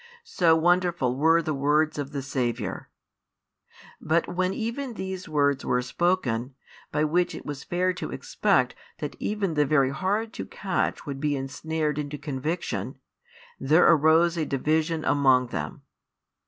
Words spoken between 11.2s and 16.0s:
ensnared into conviction, there arose a division among them.